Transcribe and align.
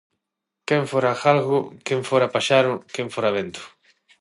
Quen 0.67 0.83
fora 0.91 1.13
galgo, 1.21 1.59
quen 1.85 2.01
fora 2.09 2.31
paxaro, 2.35 2.73
quen 2.93 3.07
fora 3.15 3.33
vento! 3.37 3.61